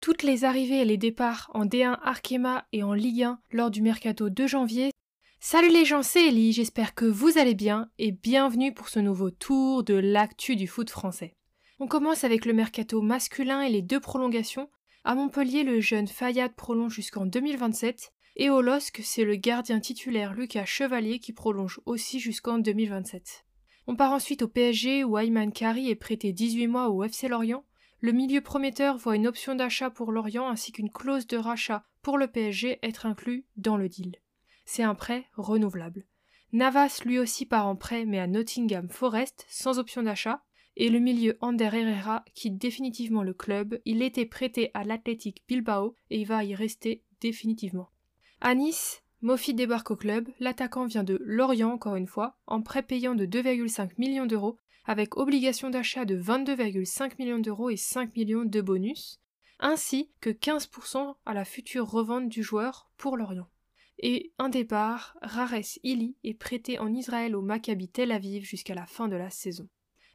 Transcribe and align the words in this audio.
Toutes 0.00 0.22
les 0.22 0.44
arrivées 0.44 0.82
et 0.82 0.84
les 0.84 0.96
départs 0.96 1.50
en 1.52 1.64
D1 1.64 1.98
Arkema 2.02 2.66
et 2.72 2.82
en 2.84 2.92
Ligue 2.92 3.24
1 3.24 3.40
lors 3.50 3.70
du 3.72 3.82
mercato 3.82 4.30
de 4.30 4.46
janvier. 4.46 4.92
Salut 5.40 5.70
les 5.70 5.84
gens, 5.84 6.02
c'est 6.02 6.28
Ellie, 6.28 6.52
j'espère 6.52 6.94
que 6.94 7.04
vous 7.04 7.38
allez 7.38 7.54
bien 7.54 7.90
et 7.98 8.12
bienvenue 8.12 8.72
pour 8.72 8.88
ce 8.88 9.00
nouveau 9.00 9.30
tour 9.30 9.82
de 9.82 9.94
l'actu 9.94 10.54
du 10.54 10.66
foot 10.68 10.90
français. 10.90 11.34
On 11.80 11.88
commence 11.88 12.24
avec 12.24 12.44
le 12.44 12.52
mercato 12.52 13.02
masculin 13.02 13.62
et 13.62 13.68
les 13.68 13.82
deux 13.82 14.00
prolongations. 14.00 14.70
À 15.04 15.14
Montpellier, 15.14 15.64
le 15.64 15.80
jeune 15.80 16.08
Fayad 16.08 16.54
prolonge 16.54 16.94
jusqu'en 16.94 17.26
2027 17.26 18.12
et 18.36 18.50
au 18.50 18.60
LOSC, 18.60 19.00
c'est 19.02 19.24
le 19.24 19.36
gardien 19.36 19.80
titulaire 19.80 20.34
Lucas 20.34 20.66
Chevalier 20.66 21.18
qui 21.18 21.32
prolonge 21.32 21.80
aussi 21.86 22.20
jusqu'en 22.20 22.58
2027. 22.58 23.46
On 23.86 23.96
part 23.96 24.12
ensuite 24.12 24.42
au 24.42 24.48
PSG 24.48 25.04
où 25.04 25.16
Ayman 25.16 25.52
Kari 25.52 25.90
est 25.90 25.94
prêté 25.94 26.32
18 26.32 26.66
mois 26.66 26.90
au 26.90 27.02
FC 27.02 27.28
Lorient. 27.28 27.64
Le 28.00 28.12
milieu 28.12 28.42
prometteur 28.42 28.98
voit 28.98 29.16
une 29.16 29.26
option 29.26 29.54
d'achat 29.54 29.88
pour 29.88 30.12
Lorient 30.12 30.48
ainsi 30.48 30.70
qu'une 30.70 30.90
clause 30.90 31.26
de 31.26 31.38
rachat 31.38 31.84
pour 32.02 32.18
le 32.18 32.26
PSG 32.26 32.78
être 32.82 33.06
inclus 33.06 33.46
dans 33.56 33.78
le 33.78 33.88
deal. 33.88 34.16
C'est 34.66 34.82
un 34.82 34.94
prêt 34.94 35.24
renouvelable. 35.34 36.04
Navas 36.52 37.00
lui 37.04 37.18
aussi 37.18 37.46
part 37.46 37.66
en 37.66 37.76
prêt 37.76 38.04
mais 38.04 38.18
à 38.18 38.26
Nottingham 38.26 38.90
Forest 38.90 39.46
sans 39.48 39.78
option 39.78 40.02
d'achat. 40.02 40.42
Et 40.78 40.90
le 40.90 40.98
milieu 40.98 41.38
Ander 41.40 41.70
Herrera 41.72 42.22
quitte 42.34 42.58
définitivement 42.58 43.22
le 43.22 43.32
club. 43.32 43.80
Il 43.86 44.02
était 44.02 44.26
prêté 44.26 44.70
à 44.74 44.84
l'Athletic 44.84 45.42
Bilbao 45.48 45.94
et 46.10 46.20
il 46.20 46.26
va 46.26 46.44
y 46.44 46.54
rester 46.54 47.02
définitivement. 47.22 47.88
À 48.40 48.54
Nice, 48.54 49.02
Mofi 49.22 49.54
débarque 49.54 49.90
au 49.90 49.96
club, 49.96 50.28
l'attaquant 50.40 50.86
vient 50.86 51.04
de 51.04 51.18
Lorient 51.24 51.72
encore 51.72 51.96
une 51.96 52.06
fois, 52.06 52.36
en 52.46 52.60
prêt 52.60 52.82
payant 52.82 53.14
de 53.14 53.24
2,5 53.24 53.92
millions 53.96 54.26
d'euros, 54.26 54.58
avec 54.84 55.16
obligation 55.16 55.70
d'achat 55.70 56.04
de 56.04 56.20
22,5 56.20 57.12
millions 57.18 57.38
d'euros 57.38 57.70
et 57.70 57.76
5 57.76 58.14
millions 58.14 58.44
de 58.44 58.60
bonus, 58.60 59.20
ainsi 59.58 60.10
que 60.20 60.30
15% 60.30 61.16
à 61.24 61.34
la 61.34 61.44
future 61.44 61.90
revente 61.90 62.28
du 62.28 62.42
joueur 62.42 62.90
pour 62.98 63.16
Lorient. 63.16 63.48
Et 63.98 64.32
un 64.38 64.50
départ, 64.50 65.16
Rares 65.22 65.78
Ili 65.82 66.16
est 66.22 66.34
prêté 66.34 66.78
en 66.78 66.92
Israël 66.92 67.34
au 67.34 67.40
Maccabi 67.40 67.88
Tel 67.88 68.12
Aviv 68.12 68.44
jusqu'à 68.44 68.74
la 68.74 68.84
fin 68.84 69.08
de 69.08 69.16
la 69.16 69.30
saison. 69.30 69.68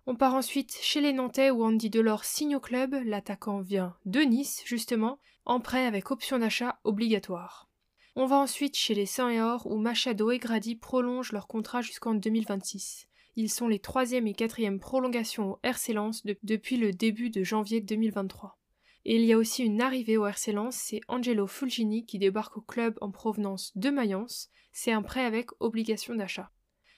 On 0.06 0.16
part 0.16 0.36
ensuite 0.36 0.78
chez 0.82 1.02
les 1.02 1.14
Nantais 1.14 1.50
où 1.50 1.64
Andy 1.64 1.90
Delors 1.90 2.24
signe 2.24 2.56
au 2.56 2.60
club, 2.60 2.96
l'attaquant 3.04 3.62
vient 3.62 3.96
de 4.06 4.22
Nice 4.22 4.62
justement, 4.66 5.20
en 5.46 5.60
prêt 5.60 5.86
avec 5.86 6.12
option 6.12 6.38
d'achat 6.38 6.80
obligatoire. 6.84 7.71
On 8.16 8.26
va 8.26 8.36
ensuite 8.36 8.76
chez 8.76 8.94
les 8.94 9.06
Saint 9.06 9.30
et 9.30 9.40
Or 9.40 9.68
où 9.68 9.78
Machado 9.78 10.32
et 10.32 10.38
Grady 10.38 10.76
prolongent 10.76 11.32
leur 11.32 11.48
contrat 11.48 11.82
jusqu'en 11.82 12.14
2026. 12.14 13.08
Ils 13.38 13.50
sont 13.50 13.70
les 13.70 13.80
troisième 13.80 14.28
et 14.28 14.34
quatrième 14.34 14.80
prolongations 14.80 15.52
au 15.52 15.60
RC 15.64 15.94
Lens 15.94 16.24
depuis 16.44 16.76
le 16.76 16.92
début 16.92 17.30
de 17.30 17.44
janvier 17.44 17.80
2023. 17.80 18.60
Et 19.06 19.16
il 19.16 19.24
y 19.24 19.32
a 19.32 19.38
aussi 19.38 19.64
une 19.64 19.82
arrivée 19.82 20.18
au 20.18 20.26
RC 20.26 20.52
Lens, 20.52 20.76
c'est 20.76 21.00
Angelo 21.08 21.48
Fulgini 21.48 22.06
qui 22.06 22.20
débarque 22.20 22.58
au 22.58 22.62
club 22.62 22.98
en 23.00 23.12
provenance 23.12 23.72
de 23.78 23.90
Mayence. 23.90 24.50
C'est 24.74 24.92
un 24.92 25.02
prêt 25.02 25.24
avec 25.24 25.50
obligation 25.62 26.14
d'achat. 26.14 26.52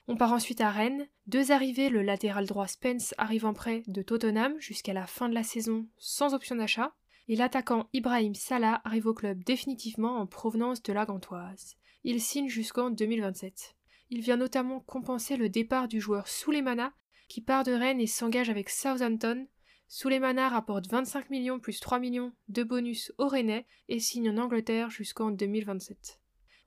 On 0.07 0.17
part 0.17 0.33
ensuite 0.33 0.61
à 0.61 0.71
Rennes. 0.71 1.07
Deux 1.27 1.51
arrivées, 1.51 1.89
le 1.89 2.01
latéral 2.01 2.47
droit 2.47 2.67
Spence 2.67 3.13
arrive 3.19 3.45
en 3.45 3.53
prêt 3.53 3.83
de 3.85 4.01
Tottenham 4.01 4.55
jusqu'à 4.59 4.93
la 4.93 5.05
fin 5.05 5.29
de 5.29 5.35
la 5.35 5.43
saison 5.43 5.87
sans 5.97 6.33
option 6.33 6.55
d'achat 6.55 6.93
et 7.27 7.35
l'attaquant 7.35 7.89
Ibrahim 7.93 8.35
Salah 8.35 8.81
arrive 8.83 9.07
au 9.07 9.13
club 9.13 9.43
définitivement 9.43 10.17
en 10.17 10.27
provenance 10.27 10.83
de 10.83 10.93
la 10.93 11.05
Gantoise. 11.05 11.75
Il 12.03 12.21
signe 12.21 12.49
jusqu'en 12.49 12.89
2027. 12.89 13.75
Il 14.09 14.21
vient 14.21 14.37
notamment 14.37 14.81
compenser 14.81 15.37
le 15.37 15.49
départ 15.49 15.87
du 15.87 16.01
joueur 16.01 16.27
Souleymana, 16.27 16.93
qui 17.29 17.41
part 17.41 17.63
de 17.63 17.71
Rennes 17.71 18.01
et 18.01 18.07
s'engage 18.07 18.49
avec 18.49 18.69
Southampton. 18.69 19.47
Souleymana 19.87 20.49
rapporte 20.49 20.87
25 20.87 21.29
millions 21.29 21.59
plus 21.59 21.79
3 21.79 21.99
millions 21.99 22.33
de 22.49 22.63
bonus 22.63 23.13
au 23.17 23.27
Rennais 23.27 23.65
et 23.87 23.99
signe 23.99 24.29
en 24.29 24.37
Angleterre 24.37 24.89
jusqu'en 24.89 25.31
2027. 25.31 26.19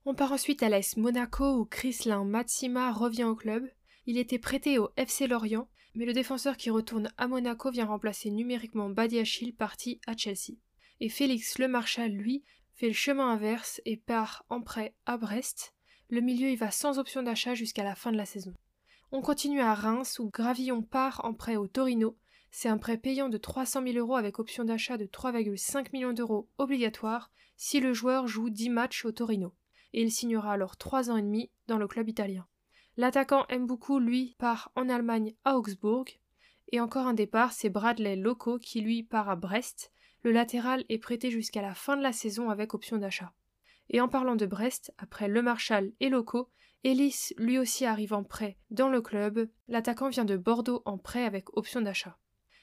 On 0.07 0.15
part 0.15 0.33
ensuite 0.33 0.63
à 0.63 0.69
l'AS 0.69 0.97
Monaco 0.97 1.59
où 1.59 1.65
Chrislin 1.65 2.25
Matsima 2.25 2.93
revient 2.93 3.25
au 3.25 3.35
club. 3.35 3.69
Il 4.07 4.19
était 4.19 4.39
prêté 4.39 4.79
au 4.79 4.91
FC 4.97 5.27
Lorient 5.27 5.69
mais 5.97 6.05
le 6.05 6.13
défenseur 6.13 6.59
qui 6.59 6.69
retourne 6.69 7.11
à 7.17 7.27
Monaco 7.27 7.71
vient 7.71 7.87
remplacer 7.87 8.31
numériquement 8.31 8.91
Badiachil 8.91 9.55
parti 9.55 9.99
à 10.07 10.15
Chelsea. 10.15 10.59
Et 11.01 11.09
Félix 11.09 11.59
Lemarchal, 11.59 12.13
lui, 12.13 12.45
fait 12.75 12.89
le 12.89 12.93
chemin 12.93 13.31
inverse 13.31 13.81
et 13.87 13.97
part 13.97 14.45
en 14.51 14.61
prêt 14.61 14.95
à 15.07 15.17
Brest. 15.17 15.75
Le 16.11 16.21
milieu 16.21 16.51
y 16.51 16.57
va 16.57 16.71
sans 16.71 16.99
option 16.99 17.23
d'achat 17.23 17.55
jusqu'à 17.55 17.83
la 17.83 17.95
fin 17.95 18.13
de 18.13 18.19
la 18.19 18.27
saison. 18.27 18.55
On 19.11 19.23
continue 19.23 19.61
à 19.61 19.75
Reims 19.75 20.19
où 20.19 20.29
Gravillon 20.29 20.83
part 20.83 21.25
en 21.25 21.33
prêt 21.33 21.57
au 21.57 21.67
Torino. 21.67 22.19
C'est 22.51 22.69
un 22.69 22.79
prêt 22.79 22.99
payant 22.99 23.31
de 23.31 23.39
300 23.39 23.83
000 23.83 23.97
euros 23.97 24.17
avec 24.17 24.39
option 24.39 24.65
d'achat 24.65 24.99
de 24.99 25.07
3,5 25.07 25.89
millions 25.95 26.13
d'euros 26.13 26.49
obligatoire 26.59 27.31
si 27.57 27.81
le 27.81 27.95
joueur 27.95 28.27
joue 28.27 28.51
10 28.51 28.69
matchs 28.69 29.07
au 29.07 29.13
Torino. 29.13 29.55
Et 29.95 30.03
il 30.03 30.13
signera 30.13 30.53
alors 30.53 30.77
3 30.77 31.11
ans 31.11 31.17
et 31.17 31.23
demi 31.23 31.51
dans 31.69 31.79
le 31.79 31.89
club 31.89 32.09
italien. 32.11 32.47
L'attaquant 32.99 33.45
beaucoup, 33.61 33.99
lui, 33.99 34.37
part 34.39 34.73
en 34.75 34.89
Allemagne 34.89 35.35
à 35.45 35.59
Augsbourg. 35.59 36.07
Et 36.73 36.81
encore 36.81 37.07
un 37.07 37.15
départ, 37.15 37.53
c'est 37.53 37.69
Bradley 37.69 38.17
Loco 38.17 38.59
qui 38.59 38.81
lui 38.81 39.03
part 39.03 39.29
à 39.29 39.37
Brest. 39.37 39.93
Le 40.23 40.33
latéral 40.33 40.85
est 40.89 40.99
prêté 40.99 41.31
jusqu'à 41.31 41.61
la 41.61 41.75
fin 41.75 41.97
de 41.97 42.03
la 42.03 42.13
saison 42.13 42.49
avec 42.49 42.73
option 42.73 42.97
d'achat. 42.97 43.33
Et 43.91 44.01
en 44.01 44.09
parlant 44.09 44.35
de 44.35 44.47
Brest, 44.47 44.95
après 44.97 45.29
Le 45.29 45.43
Marshal 45.43 45.93
et 46.01 46.09
Loco, 46.09 46.49
Ellis 46.85 47.35
lui 47.37 47.59
aussi 47.59 47.85
arrive 47.85 48.15
en 48.15 48.25
prêt 48.25 48.57
dans 48.71 48.89
le 48.89 49.03
club. 49.03 49.49
L'attaquant 49.69 50.09
vient 50.09 50.25
de 50.25 50.37
Bordeaux 50.37 50.83
en 50.87 50.97
prêt 50.97 51.25
avec 51.25 51.55
option 51.57 51.83
d'achat. 51.83 52.17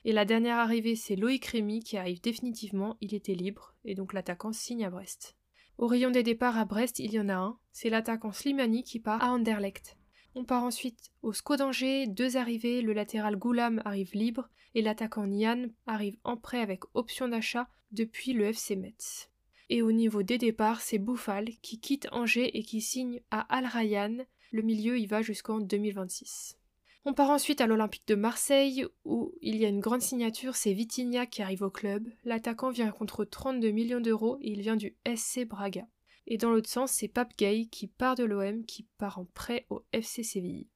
Et 0.03 0.13
la 0.13 0.25
dernière 0.25 0.57
arrivée, 0.57 0.95
c'est 0.95 1.15
Loïc 1.15 1.45
Rémy 1.45 1.81
qui 1.81 1.95
arrive 1.95 2.21
définitivement, 2.21 2.97
il 3.01 3.13
était 3.13 3.35
libre, 3.35 3.75
et 3.85 3.95
donc 3.95 4.13
l'attaquant 4.13 4.51
signe 4.51 4.83
à 4.83 4.89
Brest. 4.89 5.37
Au 5.77 5.87
rayon 5.87 6.11
des 6.11 6.23
départs 6.23 6.57
à 6.57 6.65
Brest, 6.65 6.99
il 6.99 7.13
y 7.13 7.19
en 7.19 7.29
a 7.29 7.35
un, 7.35 7.57
c'est 7.71 7.89
l'attaquant 7.89 8.31
Slimani 8.31 8.83
qui 8.83 8.99
part 8.99 9.23
à 9.23 9.31
Anderlecht. 9.31 9.97
On 10.35 10.45
part 10.45 10.63
ensuite 10.63 11.11
au 11.21 11.31
SCO 11.31 11.57
d'Angers, 11.57 12.07
deux 12.07 12.37
arrivées, 12.37 12.81
le 12.81 12.93
latéral 12.93 13.35
Goulam 13.35 13.81
arrive 13.85 14.13
libre 14.13 14.49
et 14.73 14.81
l'attaquant 14.81 15.27
Nian 15.27 15.67
arrive 15.85 16.17
en 16.23 16.37
prêt 16.37 16.59
avec 16.59 16.81
option 16.95 17.27
d'achat 17.27 17.67
depuis 17.91 18.33
le 18.33 18.45
FC 18.45 18.75
Metz. 18.75 19.29
Et 19.69 19.81
au 19.81 19.91
niveau 19.91 20.23
des 20.23 20.39
départs, 20.39 20.81
c'est 20.81 20.97
Bouffal 20.97 21.49
qui 21.61 21.79
quitte 21.79 22.07
Angers 22.11 22.57
et 22.57 22.63
qui 22.63 22.81
signe 22.81 23.21
à 23.31 23.41
Al 23.41 23.65
Rayyan. 23.65 24.25
Le 24.51 24.61
milieu 24.61 24.99
y 24.99 25.05
va 25.05 25.21
jusqu'en 25.21 25.59
2026. 25.59 26.57
On 27.05 27.13
part 27.13 27.29
ensuite 27.29 27.61
à 27.61 27.67
l'Olympique 27.67 28.07
de 28.07 28.15
Marseille 28.15 28.85
où 29.03 29.33
il 29.41 29.57
y 29.57 29.65
a 29.65 29.69
une 29.69 29.81
grande 29.81 30.01
signature, 30.01 30.55
c'est 30.55 30.73
Vitinha 30.73 31.25
qui 31.25 31.41
arrive 31.41 31.61
au 31.61 31.69
club. 31.69 32.07
L'attaquant 32.23 32.71
vient 32.71 32.91
contre 32.91 33.25
32 33.25 33.71
millions 33.71 33.99
d'euros 33.99 34.37
et 34.41 34.51
il 34.51 34.61
vient 34.61 34.77
du 34.77 34.95
SC 35.05 35.45
Braga. 35.45 35.85
Et 36.27 36.37
dans 36.37 36.51
l'autre 36.51 36.69
sens, 36.69 36.91
c'est 36.91 37.07
Pape 37.07 37.37
Gay 37.37 37.67
qui 37.71 37.87
part 37.87 38.15
de 38.15 38.23
l'OM, 38.23 38.65
qui 38.65 38.87
part 38.97 39.19
en 39.19 39.25
prêt 39.25 39.65
au 39.69 39.83
FC 39.91 40.23
Séville. 40.23 40.67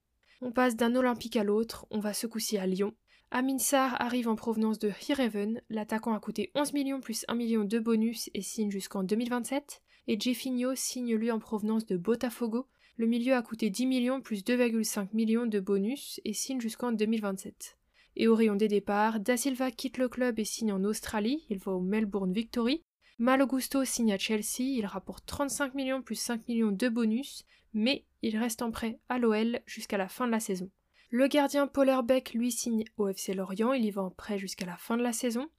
On 0.42 0.52
passe 0.52 0.76
d'un 0.76 0.96
Olympique 0.96 1.36
à 1.36 1.44
l'autre, 1.44 1.88
on 1.90 2.00
va 2.00 2.14
ce 2.14 2.28
coup-ci 2.28 2.58
à 2.58 2.68
Lyon. 2.68 2.94
Amin 3.32 3.58
Sarr 3.58 4.00
arrive 4.00 4.30
en 4.30 4.36
provenance 4.36 4.80
de 4.80 4.90
Heerenveen, 4.90 5.62
l'attaquant 5.70 6.14
a 6.14 6.20
coûté 6.20 6.52
11 6.56 6.74
millions 6.74 7.02
plus 7.02 7.26
1 7.28 7.36
million 7.36 7.64
de 7.66 7.80
bonus 7.80 8.30
et 8.34 8.42
signe 8.42 8.72
jusqu'en 8.72 9.04
2027. 9.04 9.82
Et 10.08 10.20
Jeffinho 10.20 10.76
signe 10.76 11.16
lui 11.16 11.32
en 11.32 11.40
provenance 11.40 11.86
de 11.86 11.98
Botafogo. 11.98 12.68
Le 12.96 13.06
milieu 13.06 13.34
a 13.34 13.42
coûté 13.42 13.70
10 13.70 13.86
millions 13.86 14.22
plus 14.22 14.44
2,5 14.44 15.10
millions 15.14 15.46
de 15.46 15.60
bonus 15.60 16.22
et 16.24 16.34
signe 16.34 16.62
jusqu'en 16.62 16.94
2027. 16.94 17.78
Et 18.16 18.28
au 18.28 18.36
rayon 18.36 18.56
des 18.56 18.70
départs, 18.70 19.20
Da 19.20 19.36
Silva 19.36 19.72
quitte 19.72 19.98
le 19.98 20.08
club 20.08 20.40
et 20.40 20.46
signe 20.46 20.72
en 20.72 20.84
Australie, 20.84 21.46
il 21.50 21.60
va 21.60 21.74
au 21.74 21.82
Melbourne 21.82 22.34
Victory. 22.34 22.84
Malo 23.20 23.48
Gusto 23.48 23.84
signe 23.84 24.14
à 24.14 24.20
Chelsea, 24.20 24.60
il 24.60 24.86
rapporte 24.86 25.26
35 25.26 25.74
millions 25.74 26.04
plus 26.04 26.16
5 26.16 26.48
millions 26.48 26.72
de 26.72 26.88
bonus, 26.88 27.46
mais 27.74 28.06
il 28.22 28.38
reste 28.38 28.62
en 28.62 28.70
prêt 28.70 29.00
à 29.10 29.18
l'OL 29.18 29.60
jusqu'à 29.66 29.98
la 29.98 30.08
fin 30.08 30.28
de 30.28 30.32
la 30.32 30.40
saison. 30.40 30.70
Le 31.10 31.28
gardien 31.28 31.66
Paul 31.66 31.90
Herbeck 31.90 32.36
lui 32.36 32.52
signe 32.52 32.84
au 32.98 33.08
FC 33.08 33.34
Lorient, 33.34 33.74
il 33.74 33.86
y 33.86 33.90
va 33.90 34.04
en 34.04 34.12
prêt 34.12 34.38
jusqu'à 34.38 34.68
la 34.68 34.78
fin 34.78 34.98
de 34.98 35.02
la 35.02 35.14
saison. 35.14 35.50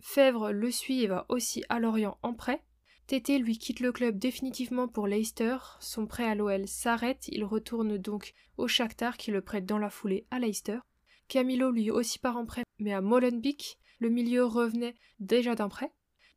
Fèvre 0.00 0.52
le 0.52 0.70
suit 0.70 1.02
et 1.02 1.08
va 1.08 1.26
aussi 1.28 1.64
à 1.68 1.80
Lorient 1.80 2.18
en 2.22 2.34
prêt. 2.34 2.62
Tété 3.08 3.40
lui 3.40 3.58
quitte 3.58 3.80
le 3.80 3.90
club 3.90 4.16
définitivement 4.16 4.86
pour 4.86 5.08
Leicester, 5.08 5.56
son 5.80 6.06
prêt 6.06 6.28
à 6.28 6.36
l'OL 6.36 6.68
s'arrête, 6.68 7.26
il 7.28 7.42
retourne 7.42 7.98
donc 7.98 8.32
au 8.58 8.68
Shakhtar 8.68 9.16
qui 9.16 9.32
le 9.32 9.40
prête 9.40 9.66
dans 9.66 9.78
la 9.78 9.90
foulée 9.90 10.26
à 10.30 10.38
Leicester. 10.38 10.78
Camilo 11.26 11.72
lui 11.72 11.90
aussi 11.90 12.20
part 12.20 12.36
en 12.36 12.46
prêt, 12.46 12.62
mais 12.78 12.92
à 12.92 13.00
Molenbeek, 13.00 13.78
le 13.98 14.08
milieu 14.08 14.44
revenait 14.44 14.94
déjà 15.18 15.56
d'un 15.56 15.68
prêt. 15.68 15.90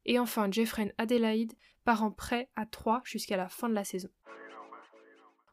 Et 0.06 0.20
enfin, 0.20 0.50
Jeffrey 0.52 0.94
Adelaide 0.98 1.54
part 1.84 2.04
en 2.04 2.12
prêt 2.12 2.50
à 2.56 2.66
3 2.66 3.02
jusqu'à 3.06 3.38
la 3.38 3.50
fin 3.50 3.70
de 3.70 3.74
la 3.74 3.84
saison. 3.84 4.10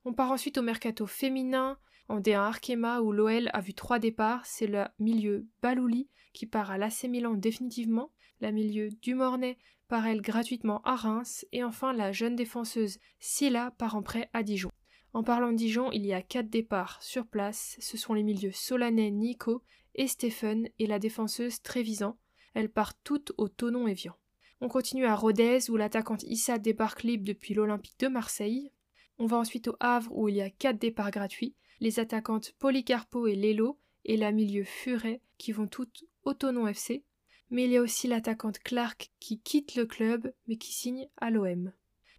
On 0.04 0.12
part 0.12 0.30
ensuite 0.30 0.58
au 0.58 0.62
mercato 0.62 1.06
féminin, 1.06 1.78
en 2.08 2.20
D1 2.20 2.38
Arkema 2.38 3.00
où 3.00 3.12
l'OL 3.12 3.50
a 3.52 3.60
vu 3.60 3.74
trois 3.74 3.98
départs. 3.98 4.46
C'est 4.46 4.66
le 4.66 4.84
milieu 4.98 5.46
Balouli 5.62 6.08
qui 6.32 6.46
part 6.46 6.70
à 6.70 6.78
l'AC 6.78 7.04
Milan 7.04 7.34
définitivement, 7.34 8.10
la 8.40 8.52
milieu 8.52 8.90
Dumornay 9.02 9.58
part 9.88 10.06
elle 10.06 10.20
gratuitement 10.20 10.82
à 10.82 10.96
Reims, 10.96 11.46
et 11.50 11.64
enfin 11.64 11.92
la 11.92 12.12
jeune 12.12 12.36
défenseuse 12.36 12.98
Silla 13.18 13.72
part 13.78 13.96
en 13.96 14.02
prêt 14.02 14.28
à 14.34 14.42
Dijon. 14.42 14.70
En 15.14 15.24
parlant 15.24 15.50
de 15.50 15.56
Dijon, 15.56 15.90
il 15.92 16.04
y 16.04 16.12
a 16.12 16.22
quatre 16.22 16.50
départs 16.50 17.02
sur 17.02 17.26
place. 17.26 17.76
Ce 17.80 17.96
sont 17.96 18.12
les 18.12 18.22
milieux 18.22 18.52
Solanais 18.52 19.10
Nico 19.10 19.62
et 19.94 20.06
Stephen 20.06 20.68
et 20.78 20.86
la 20.86 20.98
défenseuse 20.98 21.62
Trévisan. 21.62 22.18
Elles 22.54 22.70
partent 22.70 23.00
toutes 23.02 23.32
au 23.38 23.48
Tonon 23.48 23.88
Evian. 23.88 24.14
On 24.60 24.69
continue 24.69 25.06
à 25.06 25.14
Rodez 25.14 25.70
où 25.70 25.76
l'attaquante 25.76 26.25
Issa 26.25 26.58
débarque 26.58 27.05
libre 27.05 27.25
depuis 27.25 27.55
l'Olympique 27.55 27.99
de 28.00 28.08
Marseille. 28.08 28.72
On 29.19 29.26
va 29.26 29.37
ensuite 29.37 29.69
au 29.69 29.76
Havre 29.78 30.10
où 30.16 30.28
il 30.28 30.37
y 30.37 30.40
a 30.40 30.50
quatre 30.50 30.78
départs 30.78 31.12
gratuits. 31.12 31.55
Les 31.81 32.00
attaquantes 32.00 32.52
Polycarpo 32.58 33.28
et 33.28 33.37
Lelo 33.37 33.78
et 34.05 34.16
la 34.16 34.32
milieu 34.32 34.64
Furet 34.64 35.20
qui 35.38 35.52
vont 35.52 35.69
toutes 35.69 36.05
au 36.25 36.34
Tonon 36.34 36.66
FC. 36.66 37.05
Mais 37.50 37.64
il 37.64 37.70
y 37.70 37.76
a 37.76 37.82
aussi 37.82 38.08
l'attaquante 38.08 38.58
Clark 38.58 39.12
qui 39.20 39.40
quitte 39.40 39.76
le 39.76 39.87
club 39.87 40.32
mais 40.49 40.56
qui 40.56 40.72
signe 40.72 41.08
à 41.16 41.31
l'OM. 41.31 41.72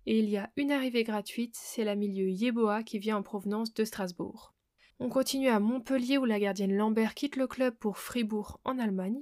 Et 0.06 0.20
il 0.20 0.30
y 0.30 0.38
a 0.38 0.50
une 0.56 0.72
arrivée 0.72 1.04
gratuite, 1.04 1.56
c'est 1.56 1.84
la 1.84 1.96
milieu 1.96 2.30
Yeboah 2.30 2.84
qui 2.84 3.00
vient 3.00 3.18
en 3.18 3.24
provenance 3.24 3.74
de 3.74 3.84
Strasbourg. 3.84 4.56
On 5.00 5.10
continue 5.10 5.50
à 5.50 5.60
Montpellier 5.60 6.18
où 6.18 6.26
la 6.26 6.40
gardienne 6.40 6.76
Lambert 6.76 7.14
quitte 7.14 7.36
le 7.36 7.48
club 7.48 7.76
pour 7.76 7.98
Fribourg 7.98 8.60
en 8.64 8.80
Allemagne. 8.80 9.22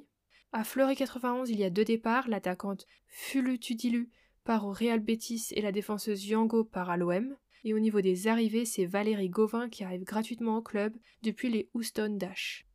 À 0.54 0.64
Fleury 0.64 0.96
91, 0.96 1.50
il 1.50 1.60
y 1.60 1.66
a 1.66 1.70
deux 1.70 1.84
départs, 1.84 2.30
l'attaquante 2.30 2.88
Fulu 3.08 3.60
Tudilu 3.60 4.10
part 4.46 4.66
au 4.66 4.72
Real 4.72 5.00
Betis 5.00 5.48
et 5.52 5.62
la 5.62 5.74
défenseuse 5.74 6.26
Yango 6.26 6.64
part 6.64 6.90
à 6.90 6.96
l'OM. 6.96 7.36
Et 7.66 7.74
au 7.74 7.80
niveau 7.80 8.00
des 8.00 8.30
arrivées, 8.30 8.64
c'est 8.64 8.86
Valérie 8.86 9.30
Gauvin 9.30 9.68
qui 9.68 9.84
arrive 9.84 10.06
gratuitement 10.06 10.58
au 10.58 10.62
club 10.62 10.96
depuis 11.22 11.50
les 11.50 11.70
Houston 11.74 12.16
Dash. 12.18 12.66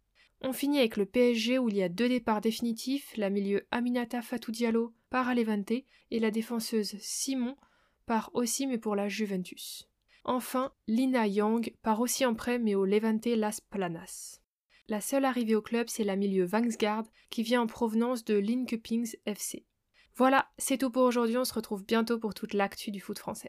On 0.43 0.53
finit 0.53 0.81
avec 0.81 0.99
le 0.99 1.07
PSG 1.07 1.59
où 1.59 1.69
il 1.71 1.77
y 1.77 1.83
a 1.83 1.89
deux 1.89 2.09
départs 2.09 2.43
définitifs, 2.43 3.17
la 3.17 3.31
milieu 3.31 3.67
Aminata 3.71 4.21
Fatou 4.21 4.51
Diallo 4.51 4.93
part 5.09 5.29
à 5.29 5.35
Levante 5.35 5.71
et 5.71 6.21
la 6.21 6.31
défenseuse 6.31 6.97
Simon 6.99 7.57
part 8.05 8.31
aussi 8.35 8.67
mais 8.67 8.79
pour 8.79 8.97
la 8.97 9.09
Juventus. 9.09 9.89
Enfin, 10.25 10.73
Lina 10.89 11.27
Young 11.27 11.75
part 11.83 12.01
aussi 12.01 12.27
en 12.27 12.35
prêt 12.35 12.59
mais 12.59 12.75
au 12.75 12.85
Levante 12.85 13.27
Las 13.27 13.61
Planas. 13.61 14.42
La 14.89 15.01
seule 15.01 15.25
arrivée 15.25 15.55
au 15.55 15.63
club, 15.63 15.89
c'est 15.89 16.05
la 16.05 16.17
milieu 16.17 16.45
Vangsgaard 16.45 17.05
qui 17.31 17.43
vient 17.43 17.63
en 17.63 17.67
provenance 17.67 18.25
de 18.25 18.35
Linköpings 18.35 19.15
FC. 19.27 19.65
Voilà, 20.17 20.51
c'est 20.59 20.79
tout 20.79 20.91
pour 20.91 21.05
aujourd'hui, 21.05 21.39
on 21.39 21.45
se 21.45 21.55
retrouve 21.55 21.85
bientôt 21.85 22.19
pour 22.19 22.35
toute 22.35 22.53
l'actu 22.53 22.91
du 22.91 23.01
foot 23.01 23.19
français. 23.19 23.41